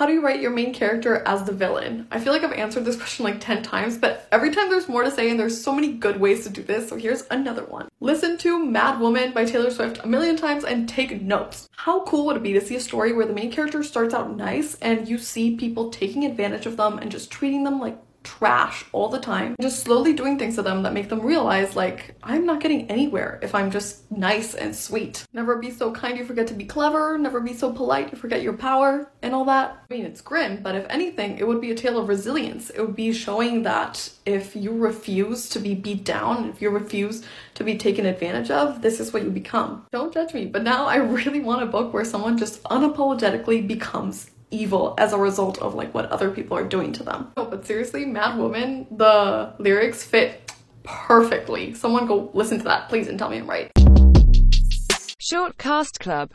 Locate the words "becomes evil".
43.66-44.94